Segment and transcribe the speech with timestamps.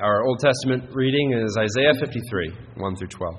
[0.00, 3.34] Our Old Testament reading is Isaiah 53, 1 through 12.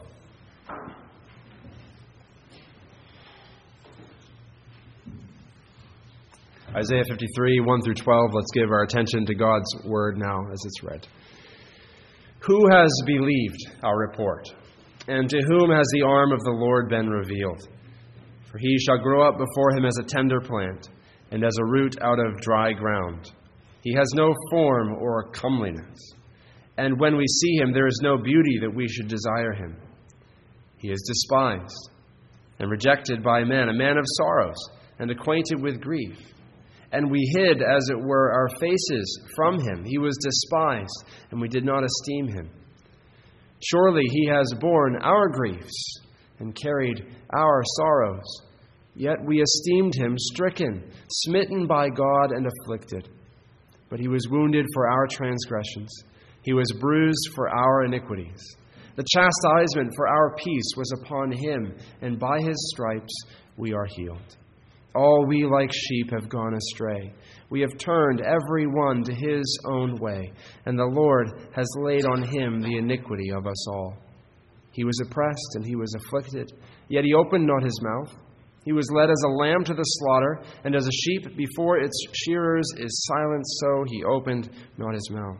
[6.77, 8.33] Isaiah 53, 1 through 12.
[8.33, 11.05] Let's give our attention to God's word now as it's read.
[12.39, 14.47] Who has believed our report?
[15.09, 17.67] And to whom has the arm of the Lord been revealed?
[18.49, 20.87] For he shall grow up before him as a tender plant,
[21.31, 23.29] and as a root out of dry ground.
[23.83, 26.15] He has no form or comeliness
[26.77, 29.77] and when we see him, there is no beauty that we should desire him.
[30.77, 31.89] He is despised
[32.59, 34.57] and rejected by men, a man of sorrows
[34.99, 36.17] and acquainted with grief.
[36.91, 39.83] And we hid, as it were, our faces from him.
[39.83, 42.49] He was despised, and we did not esteem him.
[43.59, 45.99] Surely he has borne our griefs
[46.39, 48.41] and carried our sorrows.
[48.95, 53.09] Yet we esteemed him stricken, smitten by God, and afflicted.
[53.89, 55.91] But he was wounded for our transgressions
[56.45, 58.39] he was bruised for our iniquities.
[58.95, 63.13] The chastisement for our peace was upon him, and by his stripes
[63.57, 64.37] we are healed.
[64.93, 67.13] All we like sheep have gone astray.
[67.49, 70.31] We have turned every one to his own way,
[70.67, 73.97] and the Lord has laid on him the iniquity of us all.
[74.71, 76.53] He was oppressed and he was afflicted,
[76.89, 78.15] yet he opened not his mouth.
[78.65, 81.97] He was led as a lamb to the slaughter, and as a sheep before its
[82.13, 85.39] shearers is silent, so he opened not his mouth.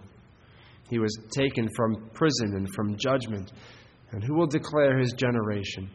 [0.90, 3.52] He was taken from prison and from judgment.
[4.12, 5.90] And who will declare his generation?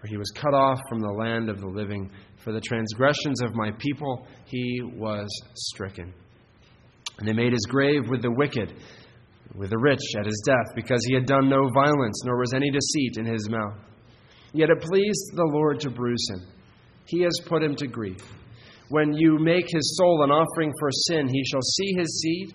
[0.00, 2.10] For he was cut off from the land of the living.
[2.36, 6.12] For the transgressions of my people he was stricken.
[7.18, 8.74] And they made his grave with the wicked,
[9.54, 12.70] with the rich at his death, because he had done no violence, nor was any
[12.70, 13.74] deceit in his mouth.
[14.52, 16.46] Yet it pleased the Lord to bruise him.
[17.06, 18.20] He has put him to grief.
[18.90, 22.54] When you make his soul an offering for sin, he shall see his seed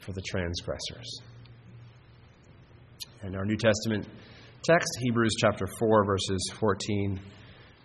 [0.00, 1.20] for the transgressors.
[3.22, 4.06] And our New Testament
[4.64, 7.20] text, Hebrews chapter 4, verses 14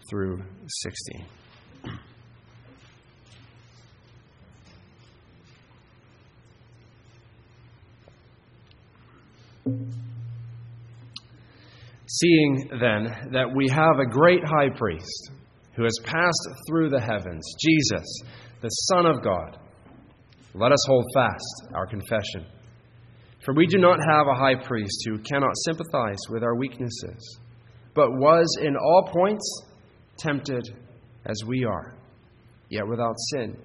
[0.10, 1.26] through 16.
[12.08, 15.32] Seeing then that we have a great high priest
[15.76, 18.22] who has passed through the heavens, Jesus,
[18.62, 19.58] the Son of God,
[20.54, 22.46] let us hold fast our confession.
[23.46, 27.40] For we do not have a high priest who cannot sympathize with our weaknesses,
[27.96, 29.64] but was in all points
[30.18, 30.64] tempted
[31.26, 31.96] as we are,
[32.70, 33.58] yet without sin.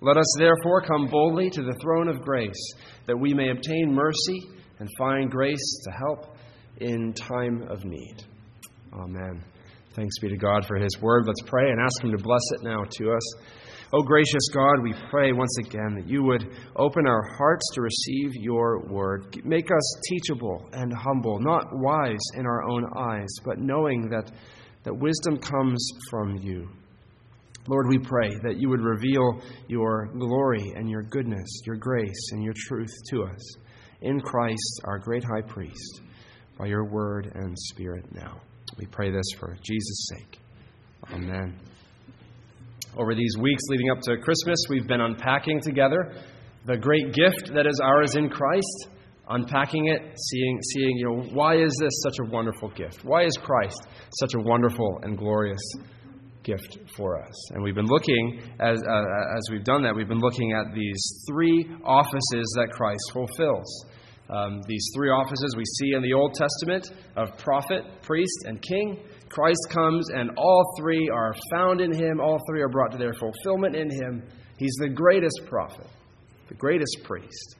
[0.00, 2.72] Let us therefore come boldly to the throne of grace,
[3.06, 4.48] that we may obtain mercy
[4.78, 6.36] and find grace to help
[6.78, 8.16] in time of need.
[8.92, 9.42] Amen.
[9.94, 11.24] Thanks be to God for His word.
[11.26, 13.34] Let's pray and ask Him to bless it now to us.
[13.92, 18.34] Oh, gracious God, we pray once again that you would open our hearts to receive
[18.34, 19.36] your word.
[19.44, 24.32] Make us teachable and humble, not wise in our own eyes, but knowing that,
[24.84, 26.68] that wisdom comes from you.
[27.66, 32.42] Lord, we pray that you would reveal your glory and your goodness, your grace and
[32.42, 33.56] your truth to us
[34.02, 36.00] in Christ, our great high priest,
[36.58, 38.40] by your word and spirit now.
[38.76, 40.38] We pray this for Jesus' sake.
[41.12, 41.58] Amen.
[42.96, 46.14] Over these weeks leading up to Christmas, we've been unpacking together
[46.64, 48.88] the great gift that is ours in Christ,
[49.28, 53.04] unpacking it, seeing, seeing, you know, why is this such a wonderful gift?
[53.04, 53.88] Why is Christ
[54.20, 55.60] such a wonderful and glorious
[56.44, 57.50] gift for us?
[57.50, 61.24] And we've been looking, as, uh, as we've done that, we've been looking at these
[61.28, 63.86] three offices that Christ fulfills.
[64.30, 69.00] Um, these three offices we see in the Old Testament of prophet, priest, and king.
[69.34, 72.20] Christ comes, and all three are found in him.
[72.20, 74.22] All three are brought to their fulfillment in him.
[74.58, 75.88] He's the greatest prophet,
[76.48, 77.56] the greatest priest,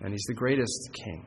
[0.00, 1.24] and he's the greatest king.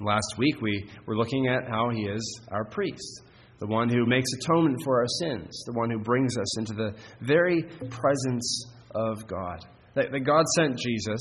[0.00, 3.22] last week we were looking at how he is our priest,
[3.60, 6.92] the one who makes atonement for our sins, the one who brings us into the
[7.20, 8.66] very presence
[8.96, 9.64] of God.
[9.94, 11.20] That, that God sent Jesus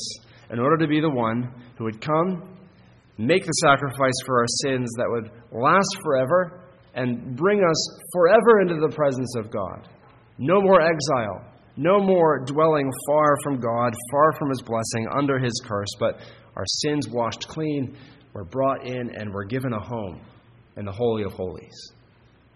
[0.49, 2.57] in order to be the one who would come,
[3.19, 6.63] make the sacrifice for our sins that would last forever,
[6.95, 9.87] and bring us forever into the presence of God.
[10.37, 11.45] No more exile,
[11.81, 16.19] No more dwelling far from God, far from His blessing, under His curse, but
[16.57, 17.95] our sins washed clean,
[18.33, 20.19] we're brought in, and we're given a home
[20.75, 21.93] in the Holy of Holies,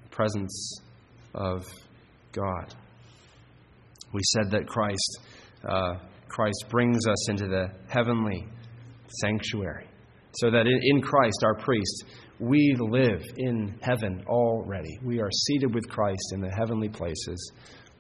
[0.03, 0.81] the presence
[1.33, 1.65] of
[2.33, 2.75] God.
[4.12, 5.19] We said that Christ,
[5.69, 8.45] uh, Christ brings us into the heavenly
[9.21, 9.88] sanctuary,
[10.33, 12.03] so that in Christ, our priest,
[12.44, 15.00] we live in heaven already.
[15.04, 17.51] We are seated with Christ in the heavenly places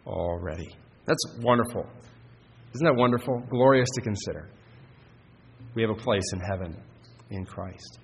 [0.05, 0.69] already.
[1.05, 1.85] That's wonderful.
[2.75, 3.41] Isn't that wonderful?
[3.49, 4.49] Glorious to consider.
[5.75, 6.75] We have a place in heaven
[7.29, 7.99] in Christ.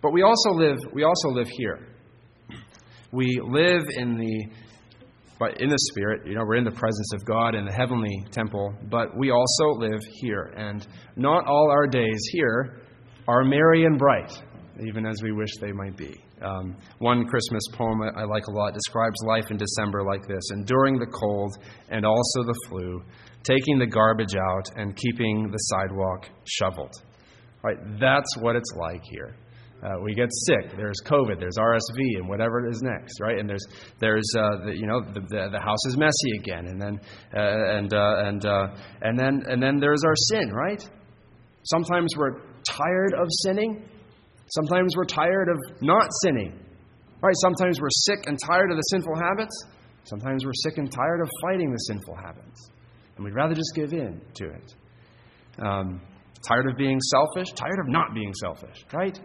[0.00, 1.86] But we also live we also live here.
[3.12, 4.46] We live in the
[5.38, 8.26] but in the spirit, you know, we're in the presence of God in the heavenly
[8.30, 10.86] temple, but we also live here and
[11.16, 12.80] not all our days here
[13.26, 14.30] are merry and bright,
[14.86, 16.14] even as we wish they might be.
[16.42, 20.98] Um, one Christmas poem I like a lot describes life in December like this enduring
[20.98, 21.56] the cold
[21.88, 23.02] and also the flu,
[23.42, 26.94] taking the garbage out and keeping the sidewalk shoveled.
[27.62, 27.76] Right?
[28.00, 29.36] That's what it's like here.
[29.82, 30.76] Uh, we get sick.
[30.76, 31.40] There's COVID.
[31.40, 33.38] There's RSV, and whatever it is next, right?
[33.38, 33.66] And there's
[33.98, 37.00] there's uh, the, you know the, the, the house is messy again, and then
[37.34, 38.66] uh, and uh, and uh,
[39.00, 40.86] and then and then there's our sin, right?
[41.62, 43.88] Sometimes we're tired of sinning.
[44.50, 46.58] Sometimes we're tired of not sinning,
[47.22, 47.34] right?
[47.42, 49.64] Sometimes we're sick and tired of the sinful habits.
[50.04, 52.70] Sometimes we're sick and tired of fighting the sinful habits,
[53.16, 54.74] and we'd rather just give in to it.
[55.58, 56.00] Um,
[56.48, 59.18] tired of being selfish, tired of not being selfish, right?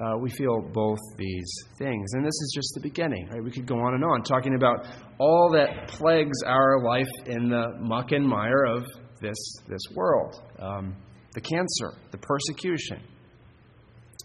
[0.00, 2.12] uh, we feel both these things.
[2.12, 3.28] And this is just the beginning.
[3.30, 3.42] Right?
[3.42, 4.86] We could go on and on talking about
[5.18, 8.84] all that plagues our life in the muck and mire of
[9.20, 9.36] this,
[9.68, 10.96] this world um,
[11.34, 13.02] the cancer, the persecution.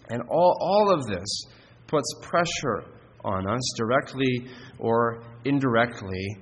[0.09, 1.45] And all, all of this
[1.87, 2.85] puts pressure
[3.23, 4.47] on us, directly
[4.79, 6.37] or indirectly,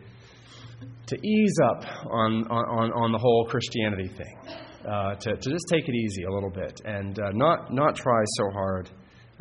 [1.08, 4.58] to ease up on, on, on the whole Christianity thing.
[4.82, 8.20] Uh, to, to just take it easy a little bit and uh, not, not try
[8.38, 8.90] so hard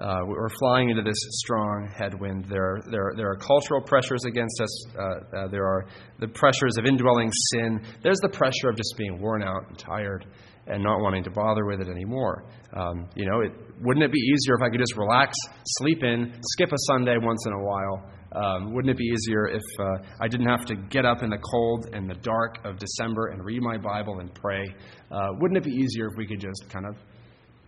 [0.00, 2.46] uh, we're flying into this strong headwind.
[2.48, 4.86] There, there, there are cultural pressures against us.
[4.96, 5.02] Uh,
[5.36, 5.86] uh, there are
[6.18, 7.84] the pressures of indwelling sin.
[8.02, 10.24] There's the pressure of just being worn out and tired
[10.70, 12.44] and not wanting to bother with it anymore.
[12.74, 13.52] Um, you know, it,
[13.82, 15.36] wouldn't it be easier if I could just relax,
[15.78, 18.10] sleep in, skip a Sunday once in a while?
[18.32, 21.38] Um, wouldn't it be easier if uh, I didn't have to get up in the
[21.38, 24.64] cold and the dark of December and read my Bible and pray?
[25.10, 26.94] Uh, wouldn't it be easier if we could just kind of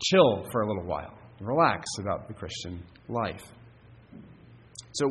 [0.00, 1.19] chill for a little while?
[1.43, 3.43] relax about the Christian life.
[4.94, 5.10] So,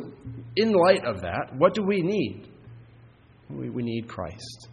[0.56, 2.48] in light of that, what do we need?
[3.50, 4.68] We, we need Christ,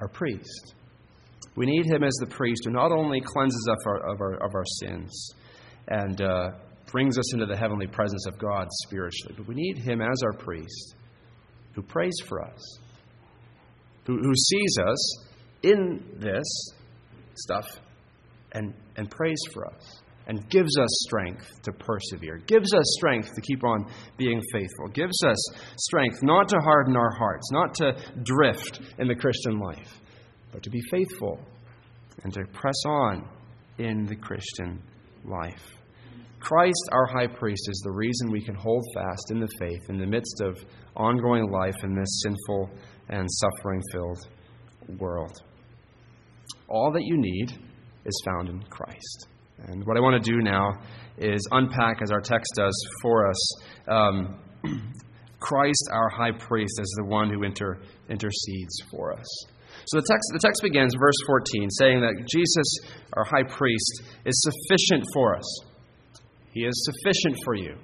[0.00, 0.74] our priest.
[1.56, 4.34] We need him as the priest who not only cleanses us of our, of our,
[4.34, 5.34] of our sins
[5.88, 6.50] and uh,
[6.90, 10.32] brings us into the heavenly presence of God spiritually, but we need him as our
[10.32, 10.96] priest
[11.74, 12.78] who prays for us,
[14.06, 15.18] who, who sees us
[15.62, 16.44] in this
[17.36, 17.66] stuff
[18.52, 23.40] and, and prays for us and gives us strength to persevere, gives us strength to
[23.42, 23.86] keep on
[24.16, 25.36] being faithful, gives us
[25.76, 30.00] strength not to harden our hearts, not to drift in the Christian life,
[30.54, 31.40] but to be faithful
[32.22, 33.28] and to press on
[33.78, 34.80] in the Christian
[35.24, 35.74] life.
[36.38, 39.98] Christ, our high priest, is the reason we can hold fast in the faith in
[39.98, 40.64] the midst of
[40.94, 42.70] ongoing life in this sinful
[43.08, 44.28] and suffering filled
[45.00, 45.32] world.
[46.68, 47.50] All that you need
[48.04, 49.26] is found in Christ.
[49.66, 50.70] And what I want to do now
[51.18, 54.38] is unpack, as our text does for us, um,
[55.40, 59.53] Christ, our high priest, as the one who inter, intercedes for us.
[59.86, 62.68] So the text, the text begins, verse 14, saying that Jesus,
[63.14, 65.60] our high priest, is sufficient for us.
[66.52, 67.76] He is sufficient for you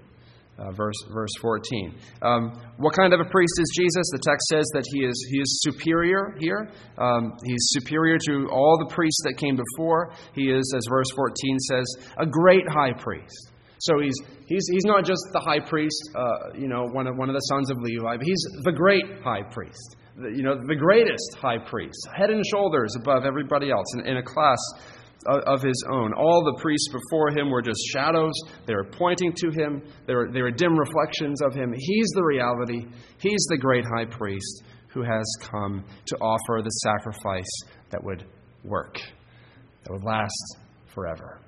[0.60, 1.94] uh, verse, verse 14.
[2.22, 4.04] Um, what kind of a priest is Jesus?
[4.12, 6.70] The text says that he is, he is superior here.
[6.98, 10.12] Um, he's superior to all the priests that came before.
[10.34, 11.86] He is, as verse 14 says,
[12.18, 13.52] a great high priest.
[13.78, 14.16] So he's,
[14.46, 17.40] he's, he's not just the high priest, uh, you know, one of, one of the
[17.40, 19.96] sons of Levi, but he's the great high priest.
[20.20, 24.22] You know, the greatest high priest, head and shoulders above everybody else in, in a
[24.22, 24.58] class
[25.26, 26.12] of his own.
[26.14, 28.32] All the priests before him were just shadows.
[28.66, 31.74] They were pointing to him, they were, they were dim reflections of him.
[31.76, 32.86] He's the reality,
[33.18, 37.50] he's the great high priest who has come to offer the sacrifice
[37.90, 38.24] that would
[38.64, 38.98] work,
[39.84, 41.40] that would last forever.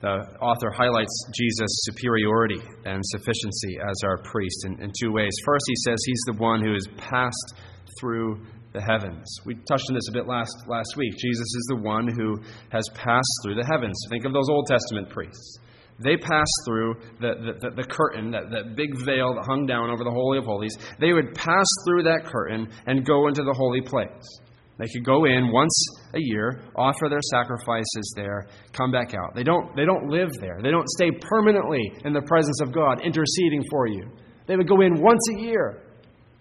[0.00, 5.32] The author highlights Jesus' superiority and sufficiency as our priest in, in two ways.
[5.44, 7.54] First, he says he's the one who has passed
[7.98, 9.24] through the heavens.
[9.46, 11.16] We touched on this a bit last, last week.
[11.16, 12.36] Jesus is the one who
[12.70, 13.98] has passed through the heavens.
[14.10, 15.58] Think of those Old Testament priests.
[15.98, 20.04] they passed through the, the, the, curtain, that, that big veil that hung down over
[20.04, 20.76] the Holy of Holies.
[21.00, 24.40] They would pass through that curtain and go into the holy place.
[24.78, 29.34] They could go in once a year, offer their sacrifices there, come back out.
[29.34, 30.58] They don't, they don't live there.
[30.62, 34.10] They don't stay permanently in the presence of God, interceding for you.
[34.46, 35.82] They would go in once a year,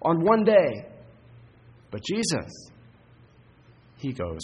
[0.02, 0.86] on one day.
[1.92, 2.70] But Jesus,
[3.98, 4.42] He goes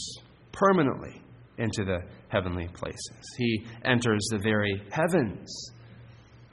[0.53, 1.21] permanently
[1.57, 3.35] into the heavenly places.
[3.37, 5.71] He enters the very heavens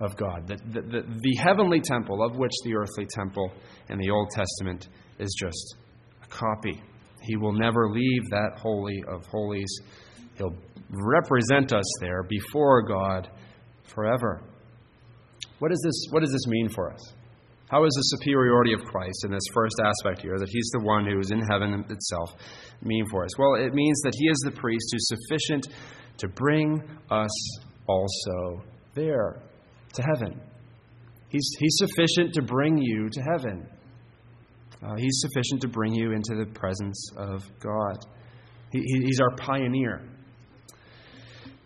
[0.01, 3.51] of God, the, the, the, the, heavenly temple of which the earthly temple
[3.89, 5.77] in the Old Testament is just
[6.23, 6.81] a copy.
[7.23, 9.73] He will never leave that holy of holies.
[10.37, 10.57] He'll
[10.91, 13.29] represent us there before God
[13.95, 14.43] forever.
[15.59, 17.13] What, is this, what does this mean for us?
[17.69, 21.05] How is the superiority of Christ in this first aspect here, that he's the one
[21.05, 22.31] who is in heaven itself,
[22.83, 23.39] mean for us?
[23.39, 25.69] Well, it means that he is the priest who's sufficient
[26.19, 28.63] to bring us also
[28.95, 29.43] there,
[29.93, 30.41] to heaven.
[31.29, 33.69] He's, he's sufficient to bring you to heaven.
[34.83, 37.97] Uh, he's sufficient to bring you into the presence of God.
[38.71, 40.03] He, he's our pioneer.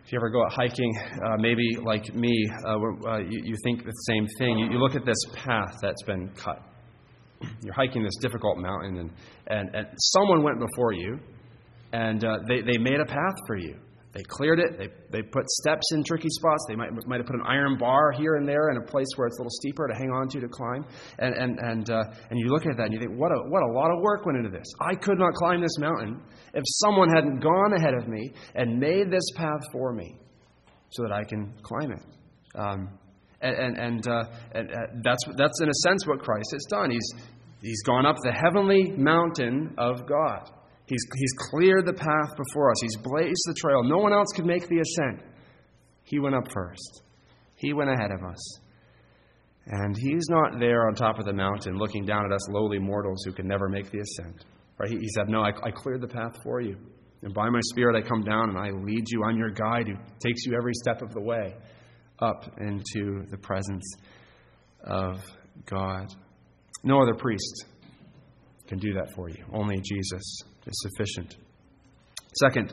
[0.04, 2.76] If you ever go out hiking, uh, maybe like me, uh,
[3.09, 4.59] uh, you, you, think the same thing.
[4.59, 6.62] You, you, look at this path that's been cut.
[7.62, 9.11] You're hiking this difficult mountain, and,
[9.49, 11.19] and, and someone went before you,
[11.92, 13.76] and uh, they, they made a path for you.
[14.12, 14.76] They cleared it.
[14.76, 16.66] They, they put steps in tricky spots.
[16.69, 19.26] They might, might have put an iron bar here and there in a place where
[19.26, 20.85] it's a little steeper to hang on to to climb.
[21.19, 23.62] And, and, and, uh, and you look at that and you think, what a, what
[23.62, 24.66] a lot of work went into this.
[24.81, 26.21] I could not climb this mountain
[26.52, 30.14] if someone hadn't gone ahead of me and made this path for me
[30.90, 32.04] so that I can climb it.
[32.54, 32.99] Um,
[33.40, 36.90] and and, and, uh, and uh, that's, that's, in a sense, what Christ has done.
[36.90, 37.14] He's,
[37.62, 40.50] he's gone up the heavenly mountain of God.
[40.92, 42.76] He's, he's cleared the path before us.
[42.82, 43.82] He's blazed the trail.
[43.82, 45.22] No one else could make the ascent.
[46.02, 47.00] He went up first.
[47.54, 48.58] He went ahead of us.
[49.68, 53.22] And he's not there on top of the mountain looking down at us lowly mortals
[53.25, 54.44] who can never make the ascent.
[54.76, 54.90] Right?
[54.90, 56.76] He, he said, No, I, I cleared the path for you.
[57.22, 59.25] And by my Spirit I come down and I lead you.
[59.25, 61.54] I'm your guide who takes you every step of the way
[62.18, 63.94] up into the presence
[64.84, 65.22] of
[65.64, 66.08] God.
[66.84, 67.64] No other priest
[68.66, 69.42] can do that for you.
[69.54, 71.37] Only Jesus is sufficient.
[72.40, 72.73] Second,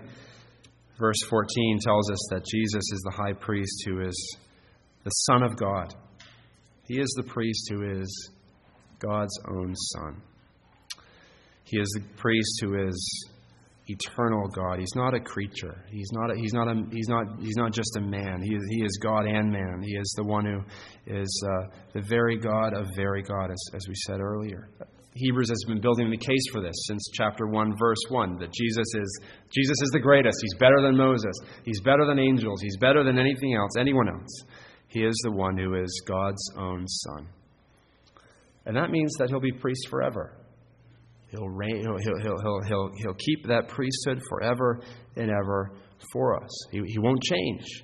[0.99, 4.37] verse 14 tells us that Jesus is the high priest who is
[5.03, 5.93] the Son of God.
[6.87, 8.31] He is the priest who is
[8.99, 10.21] God's own Son.
[11.63, 13.29] He is the priest who is
[13.87, 14.79] eternal God.
[14.79, 15.83] He's not a creature.
[15.91, 16.31] He's not.
[16.31, 16.67] A, he's not.
[16.67, 17.25] A, he's not.
[17.39, 18.41] He's not just a man.
[18.41, 19.81] He is, he is God and man.
[19.83, 20.61] He is the one who
[21.05, 24.69] is uh, the very God of very God, as, as we said earlier.
[25.19, 28.87] Hebrews has been building the case for this since chapter 1 verse 1 that Jesus
[28.95, 29.21] is
[29.51, 30.37] Jesus is the greatest.
[30.41, 31.35] He's better than Moses.
[31.65, 32.61] He's better than angels.
[32.61, 34.43] He's better than anything else, anyone else.
[34.87, 37.27] He is the one who is God's own son.
[38.65, 40.35] And that means that he'll be priest forever.
[41.29, 44.81] He'll, reign, he'll, he'll, he'll, he'll, he'll keep that priesthood forever
[45.15, 45.73] and ever
[46.11, 46.49] for us.
[46.71, 47.83] He, he won't change.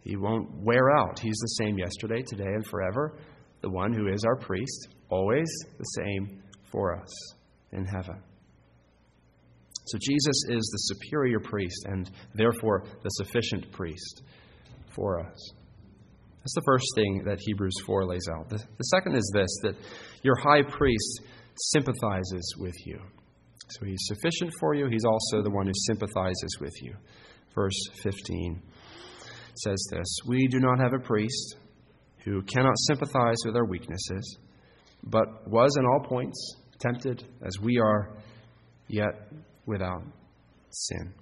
[0.00, 1.18] He won't wear out.
[1.20, 3.18] He's the same yesterday, today, and forever.
[3.62, 5.48] The one who is our priest, always
[5.78, 7.34] the same for us
[7.72, 8.22] in heaven.
[9.86, 14.22] So Jesus is the superior priest and therefore the sufficient priest
[14.94, 15.52] for us.
[16.38, 18.48] That's the first thing that Hebrews 4 lays out.
[18.48, 19.74] The, the second is this that
[20.22, 21.20] your high priest
[21.56, 23.00] sympathizes with you.
[23.68, 26.94] So he's sufficient for you, he's also the one who sympathizes with you.
[27.54, 28.62] Verse 15
[29.64, 31.56] says this We do not have a priest
[32.24, 34.38] who cannot sympathize with our weaknesses,
[35.06, 38.16] but was in all points tempted as we are,
[38.88, 39.30] yet
[39.66, 40.02] without
[40.70, 41.12] sin.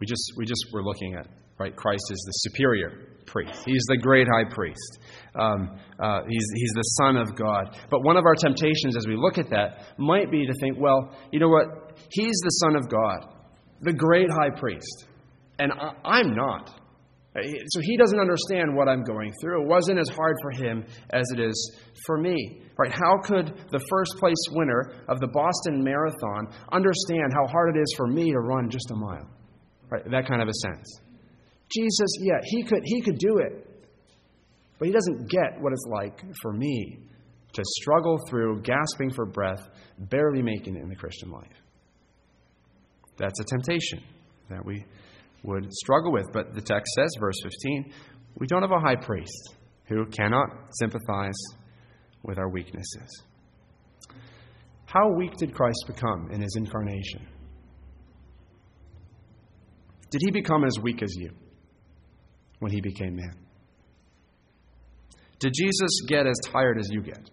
[0.00, 1.26] We just we just were looking at
[1.58, 1.74] right.
[1.74, 3.62] Christ is the superior priest.
[3.64, 4.98] He's the great high priest.
[5.38, 7.78] Um, uh, he's he's the Son of God.
[7.90, 11.14] But one of our temptations, as we look at that, might be to think, well,
[11.30, 11.98] you know what?
[12.10, 13.34] He's the Son of God,
[13.80, 15.06] the great high priest,
[15.58, 16.80] and I, I'm not.
[17.68, 19.62] So he doesn't understand what I'm going through.
[19.62, 21.76] It wasn't as hard for him as it is
[22.06, 22.62] for me.
[22.78, 22.92] Right?
[22.92, 27.94] How could the first place winner of the Boston Marathon understand how hard it is
[27.96, 29.28] for me to run just a mile?
[29.90, 30.02] Right?
[30.10, 31.00] That kind of a sense.
[31.74, 33.62] Jesus, yeah, he could he could do it.
[34.78, 36.98] But he doesn't get what it's like for me
[37.54, 39.66] to struggle through gasping for breath,
[39.98, 41.46] barely making it in the Christian life.
[43.16, 44.02] That's a temptation
[44.50, 44.84] that we
[45.46, 46.26] would struggle with.
[46.32, 47.92] But the text says, verse 15,
[48.38, 50.48] we don't have a high priest who cannot
[50.78, 51.38] sympathize
[52.22, 53.22] with our weaknesses.
[54.84, 57.26] How weak did Christ become in his incarnation?
[60.10, 61.30] Did he become as weak as you?
[62.58, 63.34] when he became man?
[65.38, 67.30] Did Jesus get as tired as you get?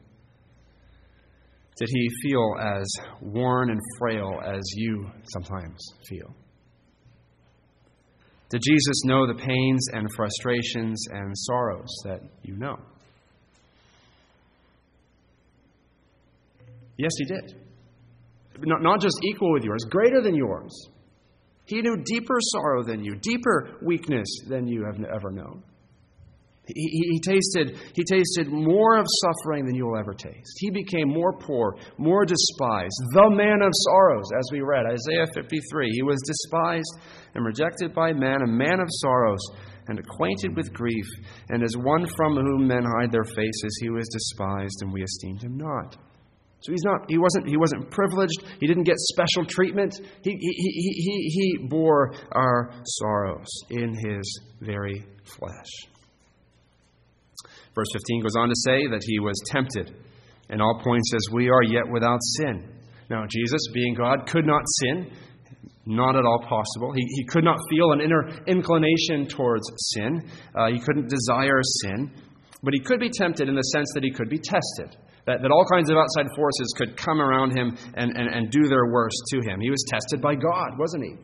[1.78, 2.86] Did he feel as
[3.22, 6.36] worn and frail as you sometimes feel?
[8.50, 12.78] Did Jesus know the pains and frustrations and sorrows that you know?
[16.98, 17.56] Yes, he did.
[18.60, 20.90] Not, not just equal with yours, greater than yours.
[21.66, 25.64] He knew deeper sorrow than you, deeper weakness than you have ever known.
[26.66, 30.56] He, he, tasted, he tasted more of suffering than you will ever taste.
[30.60, 35.90] He became more poor, more despised, the man of sorrows, as we read, Isaiah 53.
[35.92, 37.00] He was despised
[37.36, 39.42] and rejected by men, a man of sorrows,
[39.88, 41.06] and acquainted with grief.
[41.50, 45.44] And as one from whom men hide their faces, he was despised, and we esteemed
[45.44, 45.98] him not.
[46.62, 48.42] So he's not, he, wasn't, he wasn't privileged.
[48.62, 50.00] He didn't get special treatment.
[50.24, 55.93] He, he, he, he, he bore our sorrows in his very flesh.
[57.76, 59.96] Verse 15 goes on to say that he was tempted
[60.50, 62.70] in all points as we are, yet without sin.
[63.10, 65.12] Now, Jesus, being God, could not sin.
[65.86, 66.94] Not at all possible.
[66.96, 70.30] He, he could not feel an inner inclination towards sin.
[70.56, 72.12] Uh, he couldn't desire sin.
[72.62, 74.96] But he could be tempted in the sense that he could be tested.
[75.26, 78.68] That, that all kinds of outside forces could come around him and, and, and do
[78.70, 79.60] their worst to him.
[79.60, 81.16] He was tested by God, wasn't he?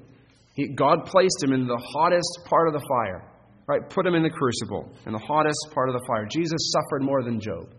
[0.56, 0.74] he?
[0.74, 3.29] God placed him in the hottest part of the fire.
[3.70, 3.88] Right?
[3.88, 6.26] Put him in the crucible, in the hottest part of the fire.
[6.26, 7.70] Jesus suffered more than Job,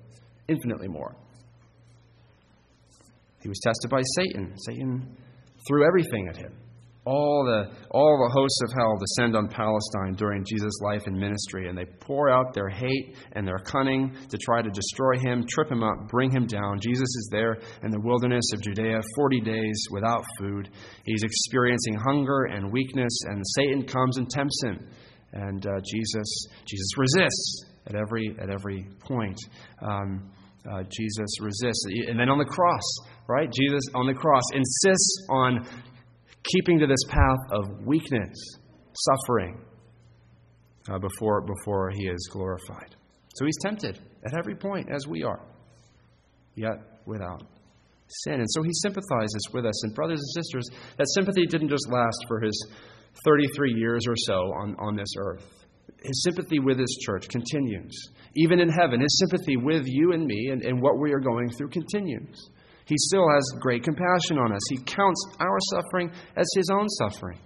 [0.46, 1.16] infinitely more.
[3.42, 4.54] He was tested by Satan.
[4.56, 5.16] Satan
[5.66, 6.52] threw everything at him.
[7.06, 11.68] All the, all the hosts of hell descend on Palestine during Jesus' life and ministry,
[11.68, 15.72] and they pour out their hate and their cunning to try to destroy him, trip
[15.72, 16.78] him up, bring him down.
[16.80, 20.68] Jesus is there in the wilderness of Judea, 40 days without food.
[21.04, 24.86] He's experiencing hunger and weakness, and Satan comes and tempts him.
[25.32, 29.38] And uh, Jesus, Jesus resists at every, at every point.
[29.82, 30.30] Um,
[30.70, 31.84] uh, Jesus resists.
[32.08, 32.82] And then on the cross,
[33.28, 33.50] right?
[33.50, 35.66] Jesus on the cross insists on
[36.42, 38.36] keeping to this path of weakness,
[38.92, 39.60] suffering,
[40.90, 42.96] uh, before, before he is glorified.
[43.34, 45.40] So he's tempted at every point, as we are,
[46.56, 47.42] yet without
[48.08, 48.34] sin.
[48.34, 49.84] And so he sympathizes with us.
[49.84, 52.68] And, brothers and sisters, that sympathy didn't just last for his
[53.24, 55.44] 33 years or so on, on this earth.
[56.02, 57.92] His sympathy with his church continues.
[58.36, 61.50] Even in heaven, his sympathy with you and me and, and what we are going
[61.50, 62.50] through continues.
[62.86, 64.60] He still has great compassion on us.
[64.70, 67.38] He counts our suffering as his own suffering.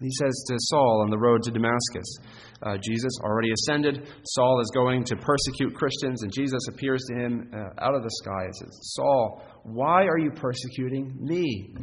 [0.00, 2.18] He says to Saul on the road to Damascus,
[2.62, 4.08] uh, Jesus already ascended.
[4.24, 8.10] Saul is going to persecute Christians, and Jesus appears to him uh, out of the
[8.22, 11.74] sky and says, Saul, why are you persecuting me?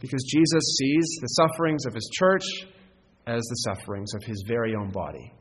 [0.00, 2.44] Because Jesus sees the sufferings of his church
[3.26, 5.32] as the sufferings of his very own body.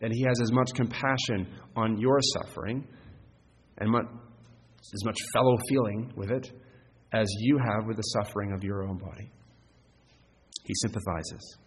[0.00, 2.86] And he has as much compassion on your suffering
[3.78, 6.52] and much, as much fellow feeling with it
[7.12, 9.30] as you have with the suffering of your own body.
[10.64, 11.58] He sympathizes.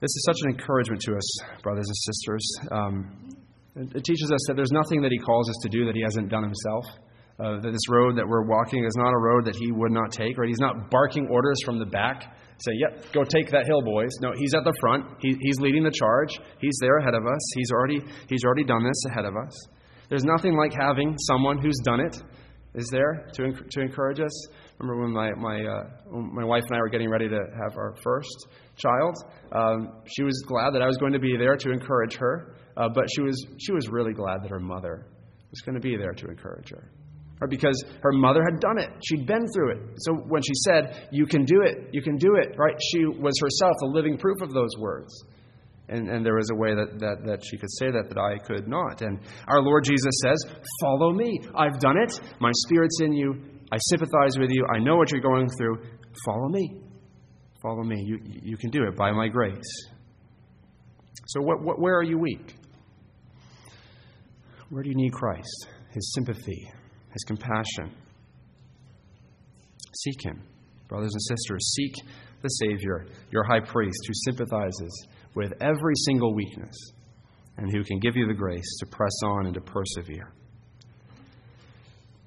[0.00, 2.58] This is such an encouragement to us, brothers and sisters.
[2.70, 3.28] Um,
[3.76, 6.28] it teaches us that there's nothing that he calls us to do that he hasn't
[6.28, 6.84] done himself
[7.38, 10.10] uh, that this road that we're walking is not a road that he would not
[10.10, 10.48] take, right?
[10.48, 14.10] He's not barking orders from the back, say, yep, go take that hill, boys.
[14.20, 15.04] No, he's at the front.
[15.20, 16.40] He, he's leading the charge.
[16.58, 17.40] He's there ahead of us.
[17.54, 19.54] He's already, he's already done this ahead of us.
[20.08, 22.20] There's nothing like having someone who's done it,
[22.74, 24.48] is there, to, to encourage us?
[24.78, 27.94] Remember when my, my, uh, my wife and I were getting ready to have our
[28.02, 29.16] first child?
[29.52, 32.88] Um, she was glad that I was going to be there to encourage her, uh,
[32.92, 35.06] but she was, she was really glad that her mother
[35.50, 36.90] was going to be there to encourage her
[37.40, 38.90] or because her mother had done it.
[39.04, 39.78] She'd been through it.
[39.98, 42.74] So when she said, You can do it, you can do it, right?
[42.92, 45.12] She was herself a living proof of those words.
[45.90, 48.36] And, and there was a way that, that, that she could say that that I
[48.44, 49.00] could not.
[49.00, 50.36] And our Lord Jesus says,
[50.82, 51.40] Follow me.
[51.56, 52.20] I've done it.
[52.40, 53.34] My Spirit's in you.
[53.72, 54.66] I sympathize with you.
[54.66, 55.82] I know what you're going through.
[56.24, 56.82] Follow me.
[57.62, 58.02] Follow me.
[58.06, 59.88] You, you can do it by my grace.
[61.26, 62.54] So, what, what, where are you weak?
[64.70, 65.68] Where do you need Christ?
[65.90, 66.70] His sympathy,
[67.18, 67.92] his compassion.
[69.96, 70.42] Seek him,
[70.88, 71.74] brothers and sisters.
[71.74, 71.94] Seek
[72.42, 76.76] the Savior, your high priest, who sympathizes with every single weakness
[77.56, 80.32] and who can give you the grace to press on and to persevere.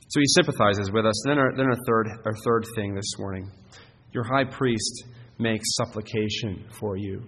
[0.09, 1.23] So he sympathizes with us.
[1.25, 3.49] Then our, then our, third, our third thing this morning
[4.11, 5.05] your high priest
[5.39, 7.23] makes supplication for you.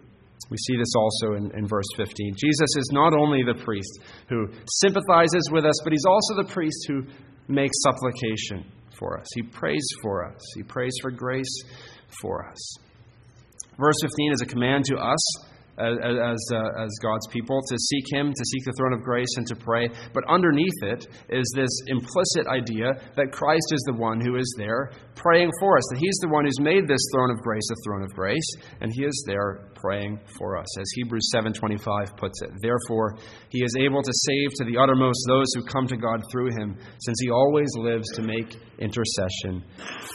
[0.49, 2.35] We see this also in, in verse 15.
[2.35, 4.47] Jesus is not only the priest who
[4.81, 7.03] sympathizes with us, but he's also the priest who
[7.47, 8.65] makes supplication
[8.97, 9.27] for us.
[9.35, 10.41] He prays for us.
[10.55, 11.63] He prays for grace
[12.21, 12.75] for us.
[13.79, 15.19] Verse 15 is a command to us
[15.77, 19.33] as, as, uh, as, God's people, to seek Him, to seek the throne of grace,
[19.37, 19.89] and to pray.
[20.13, 24.91] But underneath it is this implicit idea that Christ is the one who is there
[25.15, 28.03] praying for us, that He's the one who's made this throne of grace a throne
[28.03, 28.49] of grace,
[28.81, 30.77] and He is there praying for us.
[30.79, 33.17] As Hebrews 7.25 puts it, Therefore,
[33.49, 36.77] He is able to save to the uttermost those who come to God through Him,
[36.99, 39.63] since He always lives to make intercession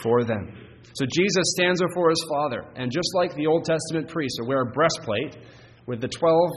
[0.01, 0.68] for them.
[0.93, 4.61] So Jesus stands before his Father, and just like the Old Testament priests would wear
[4.61, 5.37] a breastplate
[5.85, 6.49] with the 12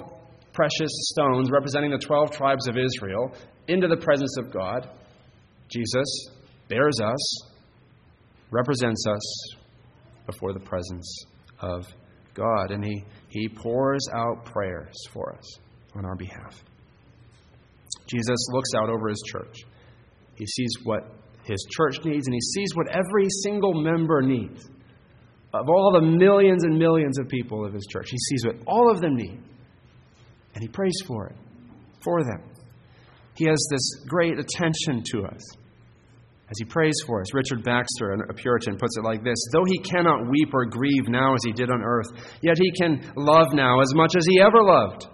[0.52, 3.32] precious stones representing the 12 tribes of Israel
[3.68, 4.88] into the presence of God,
[5.68, 6.28] Jesus
[6.68, 7.42] bears us,
[8.50, 9.54] represents us
[10.26, 11.24] before the presence
[11.60, 11.86] of
[12.34, 15.58] God, and he, he pours out prayers for us
[15.94, 16.62] on our behalf.
[18.06, 19.60] Jesus looks out over his church.
[20.34, 21.02] He sees what
[21.44, 24.68] his church needs, and he sees what every single member needs.
[25.54, 28.90] Of all the millions and millions of people of his church, he sees what all
[28.90, 29.40] of them need.
[30.54, 31.36] And he prays for it,
[32.02, 32.42] for them.
[33.34, 35.56] He has this great attention to us
[36.52, 37.32] as he prays for us.
[37.32, 41.34] Richard Baxter, a Puritan, puts it like this Though he cannot weep or grieve now
[41.34, 42.06] as he did on earth,
[42.42, 45.06] yet he can love now as much as he ever loved.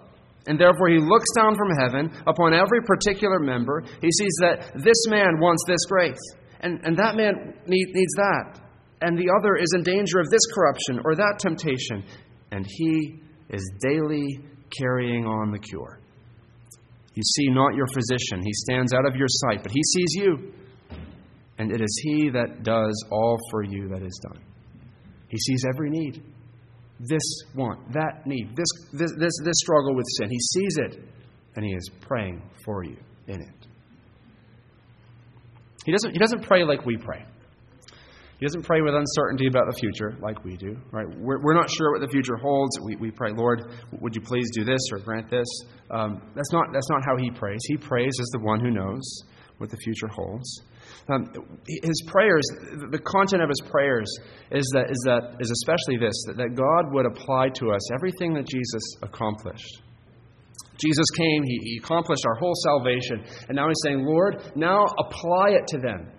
[0.47, 3.83] And therefore, he looks down from heaven upon every particular member.
[4.01, 6.17] He sees that this man wants this grace,
[6.61, 8.59] and, and that man need, needs that,
[9.01, 12.03] and the other is in danger of this corruption or that temptation,
[12.51, 14.39] and he is daily
[14.77, 15.99] carrying on the cure.
[17.15, 20.53] You see not your physician, he stands out of your sight, but he sees you,
[21.57, 24.41] and it is he that does all for you that is done.
[25.27, 26.23] He sees every need
[26.99, 27.21] this
[27.55, 30.29] want, that need, this, this, this, this struggle with sin.
[30.29, 31.03] He sees it,
[31.55, 33.67] and He is praying for you in it.
[35.85, 37.25] He doesn't, he doesn't pray like we pray.
[38.39, 41.07] He doesn't pray with uncertainty about the future like we do, right?
[41.17, 42.79] We're, we're not sure what the future holds.
[42.85, 45.47] We, we pray, Lord, would you please do this or grant this?
[45.91, 47.59] Um, that's, not, that's not how he prays.
[47.67, 49.23] He prays as the one who knows
[49.59, 50.63] what the future holds.
[51.07, 51.31] Um,
[51.67, 52.43] his prayers,
[52.91, 54.09] the content of his prayers
[54.51, 58.33] is that, is that is especially this that, that God would apply to us everything
[58.33, 59.81] that Jesus accomplished.
[60.79, 65.49] Jesus came, he, he accomplished our whole salvation, and now he's saying, Lord, now apply
[65.49, 66.11] it to them.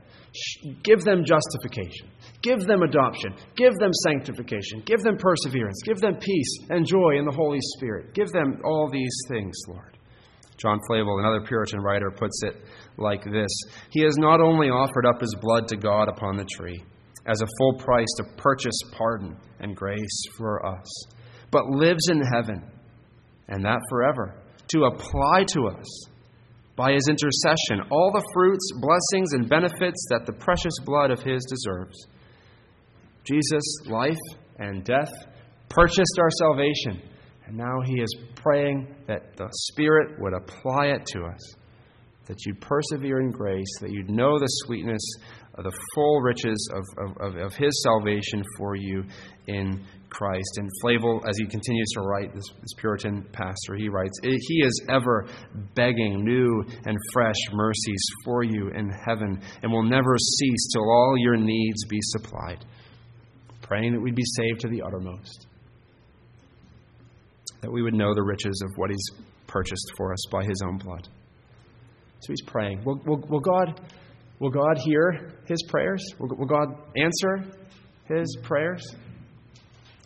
[0.84, 2.08] Give them justification.
[2.42, 3.34] Give them adoption.
[3.56, 4.82] Give them sanctification.
[4.86, 5.80] Give them perseverance.
[5.84, 8.14] Give them peace and joy in the Holy Spirit.
[8.14, 9.98] Give them all these things, Lord.
[10.56, 12.54] John Flavel, another Puritan writer, puts it
[13.00, 13.50] like this
[13.90, 16.82] He has not only offered up his blood to God upon the tree
[17.26, 21.04] as a full price to purchase pardon and grace for us,
[21.50, 22.62] but lives in heaven,
[23.48, 24.34] and that forever,
[24.68, 26.06] to apply to us
[26.76, 31.44] by his intercession all the fruits, blessings, and benefits that the precious blood of his
[31.44, 32.06] deserves.
[33.24, 34.16] Jesus' life
[34.58, 35.12] and death
[35.68, 37.02] purchased our salvation,
[37.46, 41.54] and now he is praying that the Spirit would apply it to us
[42.26, 45.02] that you'd persevere in grace, that you'd know the sweetness
[45.54, 49.04] of the full riches of, of, of, His salvation for you
[49.46, 50.58] in Christ.
[50.58, 54.86] And Flavel, as he continues to write, this, this Puritan pastor, he writes, He is
[54.88, 55.26] ever
[55.74, 61.14] begging new and fresh mercies for you in heaven and will never cease till all
[61.18, 62.64] your needs be supplied.
[63.62, 65.46] Praying that we'd be saved to the uttermost,
[67.60, 69.10] that we would know the riches of what He's
[69.46, 71.08] purchased for us by His own blood.
[72.20, 72.84] So he's praying.
[72.84, 73.80] Will, will, will, God,
[74.38, 76.04] will God hear his prayers?
[76.18, 77.52] Will, will God answer
[78.04, 78.82] his prayers?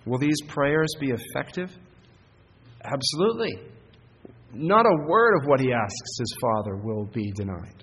[0.07, 1.71] Will these prayers be effective?
[2.85, 3.59] Absolutely.
[4.53, 7.83] Not a word of what he asks his Father will be denied.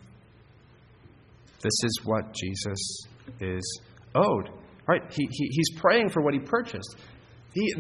[1.61, 3.05] This is what Jesus
[3.39, 3.81] is
[4.15, 4.49] owed.
[4.87, 5.01] Right?
[5.11, 6.95] He, he, he's praying for what he purchased.
[7.53, 7.73] He,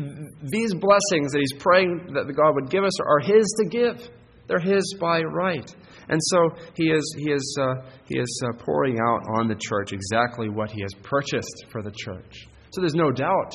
[0.43, 4.09] these blessings that he's praying that God would give us are his to give.
[4.51, 5.73] They're his by right.
[6.09, 9.93] And so he is, he is, uh, he is uh, pouring out on the church
[9.93, 12.49] exactly what he has purchased for the church.
[12.73, 13.53] So there's no doubt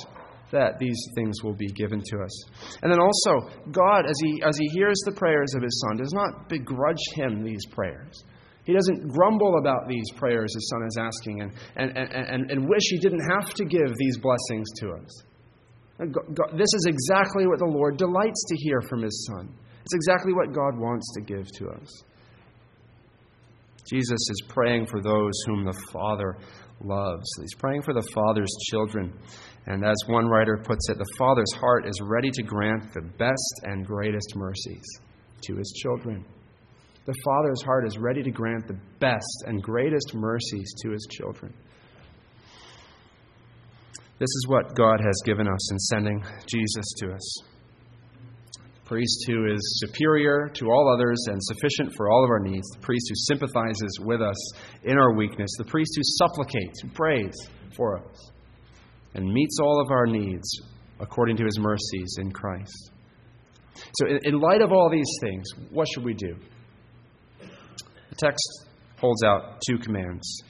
[0.53, 2.45] that these things will be given to us.
[2.83, 6.15] And then also, God, as he, as he hears the prayers of his son, does
[6.15, 8.25] not begrudge him these prayers.
[8.65, 12.83] He doesn't grumble about these prayers his son is asking and, and, and, and, wish
[12.89, 15.23] he didn't have to give these blessings to us.
[16.57, 19.55] This is exactly what the Lord delights to hear from his son.
[19.87, 22.03] It's exactly what God wants to give to us.
[23.89, 26.37] Jesus is praying for those whom the Father
[26.83, 27.25] loves.
[27.41, 29.17] He's praying for the Father's children.
[29.67, 33.61] And as one writer puts it, the Father's heart is ready to grant the best
[33.63, 34.83] and greatest mercies
[35.43, 36.25] to his children.
[37.05, 41.55] The Father's heart is ready to grant the best and greatest mercies to his children.
[44.19, 47.56] This is what God has given us in sending Jesus to us.
[48.87, 52.81] Priest who is superior to all others and sufficient for all of our needs, the
[52.81, 54.53] priest who sympathizes with us
[54.85, 57.35] in our weakness, the priest who supplicates, who prays
[57.77, 58.31] for us,
[59.15, 60.49] and meets all of our needs
[61.01, 62.91] according to his mercies in Christ.
[64.01, 66.35] So, in, light of all these things, what should we do?
[67.41, 68.67] The text
[68.99, 70.43] holds out two commands.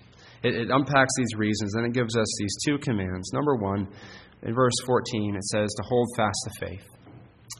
[0.45, 3.33] It, it unpacks these reasons, and it gives us these two commands.
[3.33, 3.89] Number one,
[4.43, 6.96] in verse 14, it says to hold fast the faith.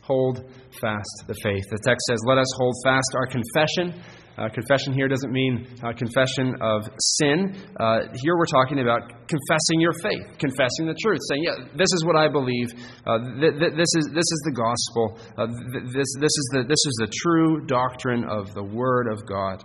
[0.07, 0.39] Hold
[0.81, 1.65] fast the faith.
[1.71, 4.03] The text says, Let us hold fast our confession.
[4.39, 7.57] Uh, confession here doesn't mean uh, confession of sin.
[7.81, 12.05] Uh, here we're talking about confessing your faith, confessing the truth, saying, "Yeah, this is
[12.05, 12.69] what I believe.
[13.07, 15.19] Uh, th- th- this is this is the gospel.
[15.39, 19.25] Uh, th- this this is the this is the true doctrine of the Word of
[19.27, 19.65] God."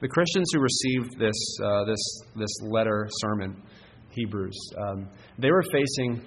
[0.00, 3.62] The Christians who received this uh, this this letter sermon,
[4.08, 6.22] Hebrews, um, they were facing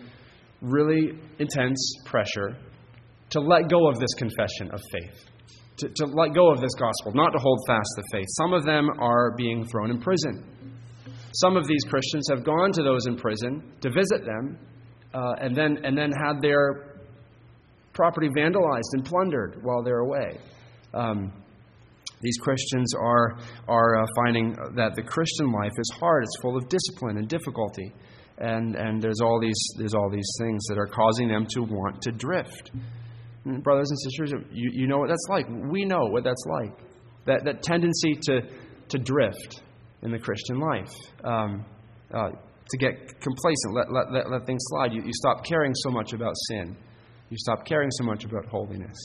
[0.62, 2.58] really intense pressure
[3.32, 5.30] to let go of this confession of faith
[5.80, 8.28] to, to let go of this gospel, not to hold fast the faith.
[8.38, 10.44] Some of them are being thrown in prison.
[11.34, 14.58] Some of these Christians have gone to those in prison to visit them
[15.14, 17.02] uh, and, then, and then had their
[17.94, 20.40] property vandalized and plundered while they're away.
[20.94, 21.32] Um,
[22.22, 23.38] these Christians are,
[23.68, 27.94] are uh, finding that the Christian life is hard, it's full of discipline and difficulty.
[28.40, 32.02] And, and there's, all these, there's all these things that are causing them to want
[32.04, 32.72] to drift.
[33.46, 35.46] Brothers and sisters, you, you know what that's like.
[35.50, 36.78] We know what that's like.
[37.26, 38.42] That, that tendency to,
[38.90, 39.62] to drift
[40.02, 41.66] in the Christian life, um,
[42.14, 44.94] uh, to get complacent, let, let, let, let things slide.
[44.94, 46.76] You, you stop caring so much about sin,
[47.30, 48.98] you stop caring so much about holiness.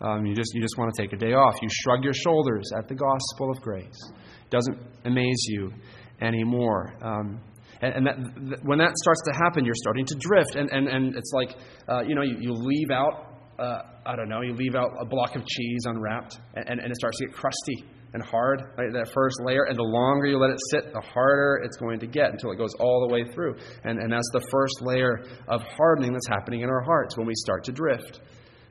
[0.00, 1.54] Um, you, just, you just want to take a day off.
[1.62, 4.12] You shrug your shoulders at the gospel of grace.
[4.44, 5.72] It doesn't amaze you
[6.20, 6.94] anymore.
[7.00, 7.40] Um,
[7.80, 10.56] and, that, th- when that starts to happen, you're starting to drift.
[10.56, 11.56] And, and, and it's like,
[11.88, 15.04] uh, you know, you, you leave out uh, I don't know, you leave out a
[15.04, 18.92] block of cheese unwrapped and, and, and it starts to get crusty and hard, right?
[18.92, 19.64] That first layer.
[19.64, 22.56] And the longer you let it sit, the harder it's going to get until it
[22.56, 23.56] goes all the way through.
[23.82, 27.34] And, and that's the first layer of hardening that's happening in our hearts when we
[27.34, 28.20] start to drift.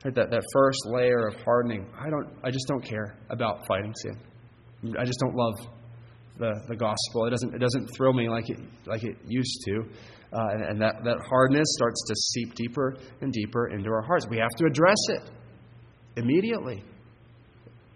[0.04, 0.14] Right?
[0.14, 1.86] That, that first layer of hardening.
[1.98, 4.94] I, don't, I just don't care about fighting sin.
[4.98, 5.54] I just don't love
[6.38, 7.26] the, the gospel.
[7.26, 9.84] It doesn't, it doesn't thrill me like it, like it used to.
[10.32, 14.26] Uh, and, and that, that hardness starts to seep deeper and deeper into our hearts.
[14.28, 15.30] We have to address it
[16.16, 16.82] immediately.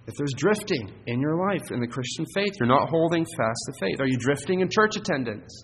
[0.07, 3.75] If there's drifting in your life in the Christian faith, you're not holding fast the
[3.81, 4.01] faith.
[4.01, 5.63] Are you drifting in church attendance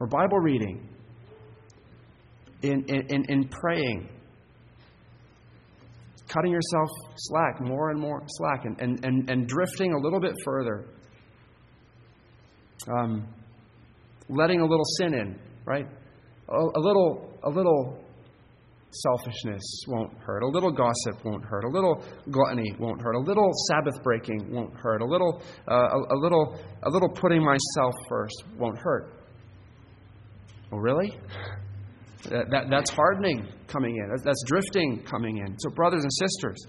[0.00, 0.88] or Bible reading?
[2.62, 4.08] In, in, in praying?
[6.26, 10.34] Cutting yourself slack, more and more slack, and, and, and, and drifting a little bit
[10.44, 10.86] further.
[12.98, 13.28] Um,
[14.28, 15.86] letting a little sin in, right?
[16.48, 17.98] A, a, little, a little
[18.90, 20.42] selfishness won't hurt.
[20.42, 21.64] A little gossip won't hurt.
[21.64, 23.14] A little gluttony won't hurt.
[23.14, 25.02] A little Sabbath breaking won't hurt.
[25.02, 29.12] A little, uh, a, a, little, a little putting myself first won't hurt.
[30.72, 31.16] Oh, really?
[32.30, 34.10] That, that, that's hardening coming in.
[34.24, 35.56] That's drifting coming in.
[35.58, 36.66] So, brothers and sisters,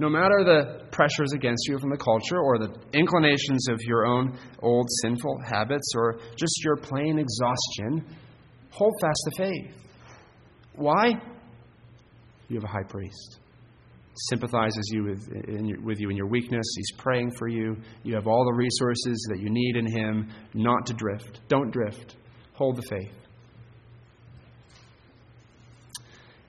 [0.00, 4.34] no matter the pressures against you from the culture or the inclinations of your own
[4.62, 8.16] old sinful habits or just your plain exhaustion,
[8.70, 9.74] hold fast the faith.
[10.74, 11.12] Why?
[12.48, 13.40] You have a high priest.
[14.30, 16.64] Sympathizes you with, in, with you in your weakness.
[16.76, 17.76] He's praying for you.
[18.02, 21.42] You have all the resources that you need in Him not to drift.
[21.48, 22.16] Don't drift.
[22.54, 23.12] Hold the faith.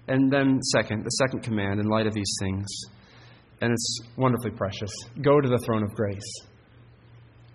[0.07, 2.67] And then, second, the second command in light of these things
[3.61, 4.91] and it's wonderfully precious.
[5.21, 6.33] Go to the throne of grace.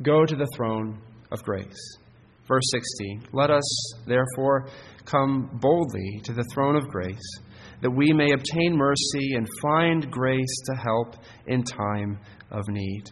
[0.02, 1.00] Go to the throne
[1.32, 1.98] of grace.
[2.46, 4.68] Verse 16 Let us, therefore,
[5.04, 7.40] come boldly to the throne of grace,
[7.82, 11.16] that we may obtain mercy and find grace to help
[11.46, 12.18] in time
[12.50, 13.04] of need.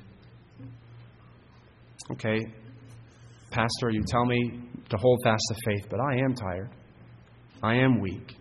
[2.13, 2.39] Okay,
[3.51, 6.71] Pastor, you tell me to hold fast the faith, but I am tired.
[7.63, 8.37] I am weak.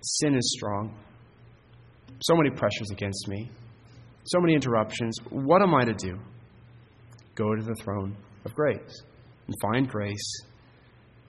[0.00, 0.96] Sin is strong.
[2.22, 3.50] So many pressures against me
[4.24, 5.16] so many interruptions.
[5.30, 6.18] What am I to do?
[7.34, 9.02] Go to the throne of grace
[9.46, 10.42] and find grace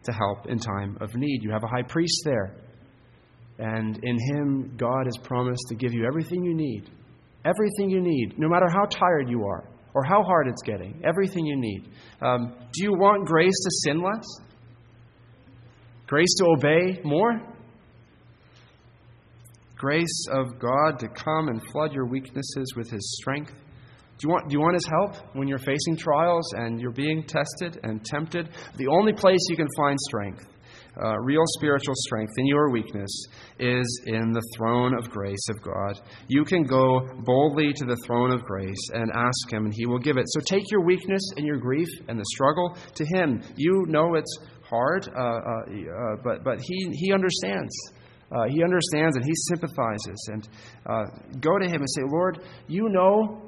[0.03, 1.43] to help in time of need.
[1.43, 2.55] You have a high priest there.
[3.57, 6.89] And in him, God has promised to give you everything you need.
[7.45, 11.01] Everything you need, no matter how tired you are or how hard it's getting.
[11.05, 11.87] Everything you need.
[12.21, 14.25] Um, do you want grace to sin less?
[16.07, 17.54] Grace to obey more?
[19.75, 23.53] Grace of God to come and flood your weaknesses with His strength?
[24.17, 27.23] Do you, want, do you want His help when you're facing trials and you're being
[27.23, 28.49] tested and tempted?
[28.77, 30.45] The only place you can find strength
[31.01, 33.11] uh, real spiritual strength in your weakness
[33.59, 35.99] is in the throne of grace of God.
[36.27, 39.99] You can go boldly to the throne of grace and ask Him, and He will
[39.99, 40.25] give it.
[40.27, 43.41] So take your weakness and your grief and the struggle to Him.
[43.55, 47.73] You know it's hard, uh, uh, uh but, but he, he understands.
[48.31, 50.29] Uh, he understands and he sympathizes.
[50.31, 50.49] And
[50.85, 51.03] uh,
[51.39, 53.41] go to him and say, Lord, you know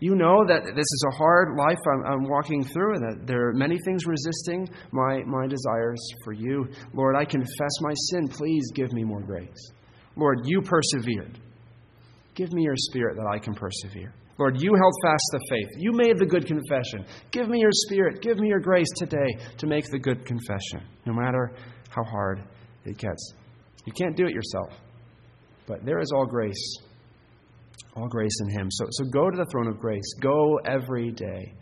[0.00, 3.48] you know that this is a hard life I'm, I'm, walking through and that there
[3.48, 6.68] are many things resisting my, my desires for you.
[6.94, 8.28] Lord, I confess my sin.
[8.28, 9.72] Please give me more grace.
[10.14, 11.40] Lord, you persevered.
[12.34, 14.14] Give me your spirit that I can persevere.
[14.38, 15.68] Lord, you held fast the faith.
[15.78, 17.04] You made the good confession.
[17.32, 18.22] Give me your spirit.
[18.22, 21.50] Give me your grace today to make the good confession, no matter
[21.90, 22.44] how hard
[22.84, 23.34] it gets.
[23.84, 24.72] You can't do it yourself,
[25.66, 26.78] but there is all grace
[27.98, 28.68] all grace in Him.
[28.70, 30.14] So, so go to the throne of grace.
[30.20, 31.52] Go every day.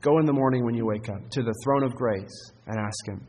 [0.00, 3.06] Go in the morning when you wake up to the throne of grace and ask
[3.06, 3.26] Him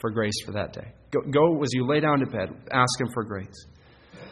[0.00, 0.92] for grace for that day.
[1.10, 3.66] Go, go as you lay down to bed, ask Him for grace.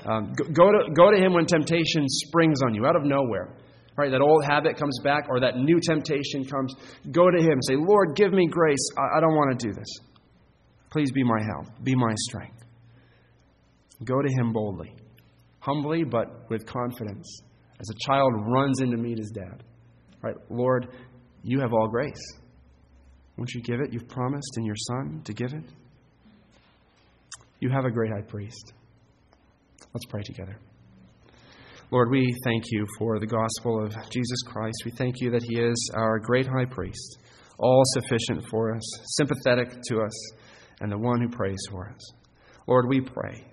[0.05, 3.55] Um, go, go, to, go to Him when temptation springs on you out of nowhere.
[3.97, 6.75] Right, that old habit comes back or that new temptation comes.
[7.11, 7.63] Go to Him.
[7.63, 8.91] Say, Lord, give me grace.
[8.99, 9.89] I, I don't want to do this.
[10.91, 11.83] Please be my help.
[11.83, 12.66] Be my strength.
[14.05, 14.95] Go to Him boldly,
[15.61, 17.41] humbly, but with confidence
[17.81, 19.63] as a child runs in to meet his dad.
[20.23, 20.37] Right?
[20.49, 20.89] Lord,
[21.43, 22.33] you have all grace.
[23.37, 23.93] Won't you give it?
[23.93, 25.65] You've promised in your Son to give it.
[27.61, 28.73] You have a great high priest.
[29.93, 30.59] Let's pray together.
[31.91, 34.77] Lord, we thank you for the gospel of Jesus Christ.
[34.85, 37.19] We thank you that he is our great high priest,
[37.59, 38.83] all sufficient for us,
[39.17, 40.33] sympathetic to us,
[40.81, 42.13] and the one who prays for us.
[42.67, 43.45] Lord, we pray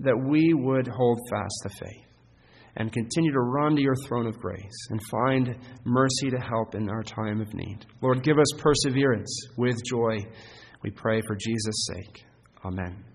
[0.00, 2.10] that we would hold fast the faith
[2.76, 6.88] and continue to run to your throne of grace and find mercy to help in
[6.88, 7.84] our time of need.
[8.00, 10.18] Lord, give us perseverance with joy.
[10.82, 12.24] We pray for Jesus' sake.
[12.64, 13.09] Amen.